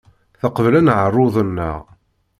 [0.41, 1.79] Teqbel aneɛruḍ-nneɣ.